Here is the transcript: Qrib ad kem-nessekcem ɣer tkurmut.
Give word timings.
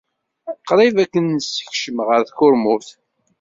Qrib 0.67 0.95
ad 1.03 1.09
kem-nessekcem 1.11 1.97
ɣer 2.07 2.19
tkurmut. 2.29 2.87